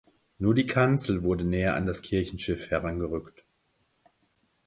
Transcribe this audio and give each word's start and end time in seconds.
Nur 0.39 0.55
die 0.55 0.65
Kanzel 0.65 1.21
wurde 1.21 1.43
näher 1.43 1.75
an 1.75 1.85
das 1.85 2.01
Kirchenschiff 2.01 2.71
herangerückt. 2.71 3.43